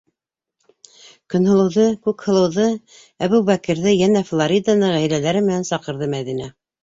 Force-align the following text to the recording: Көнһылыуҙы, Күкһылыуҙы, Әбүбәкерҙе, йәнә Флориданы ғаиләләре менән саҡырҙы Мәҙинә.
Көнһылыуҙы, 1.33 1.83
Күкһылыуҙы, 2.07 2.65
Әбүбәкерҙе, 3.27 3.93
йәнә 3.99 4.23
Флориданы 4.31 4.91
ғаиләләре 4.95 5.45
менән 5.51 5.71
саҡырҙы 5.73 6.09
Мәҙинә. 6.15 6.49